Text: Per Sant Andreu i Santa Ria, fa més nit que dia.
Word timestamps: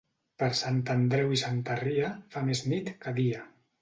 Per 0.43 0.47
Sant 0.59 0.79
Andreu 0.93 1.35
i 1.37 1.39
Santa 1.41 1.77
Ria, 1.83 2.09
fa 2.37 2.43
més 2.49 2.65
nit 2.73 2.91
que 3.05 3.15
dia. 3.21 3.45